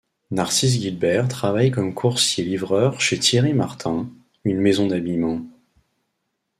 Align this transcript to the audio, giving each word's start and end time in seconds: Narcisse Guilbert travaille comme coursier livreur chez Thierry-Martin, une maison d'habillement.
Narcisse 0.31 0.79
Guilbert 0.79 1.27
travaille 1.27 1.69
comme 1.69 1.93
coursier 1.93 2.43
livreur 2.43 2.99
chez 3.01 3.19
Thierry-Martin, 3.19 4.09
une 4.45 4.59
maison 4.59 4.87
d'habillement. 4.87 5.41